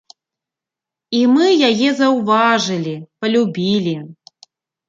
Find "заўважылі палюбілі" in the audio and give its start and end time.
2.01-3.95